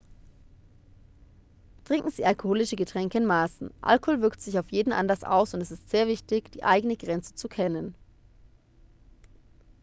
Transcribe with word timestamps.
trinken 1.83 2.09
sie 2.09 2.25
alkoholische 2.25 2.75
getränke 2.75 3.19
in 3.19 3.27
maßen 3.27 3.69
alkohol 3.81 4.19
wirkt 4.19 4.41
sich 4.41 4.57
auf 4.57 4.71
jeden 4.71 4.93
anders 4.93 5.23
aus 5.23 5.53
und 5.53 5.61
es 5.61 5.69
ist 5.69 5.91
sehr 5.91 6.07
wichtig 6.07 6.49
die 6.51 6.63
eigene 6.63 6.97
grenze 6.97 7.35
zu 7.35 7.47
kennen 7.47 7.93